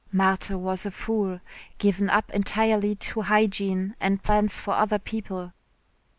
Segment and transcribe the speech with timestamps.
[0.11, 1.39] Marthe was a fool,
[1.77, 5.53] given up entirely to hygiene and plans for other people.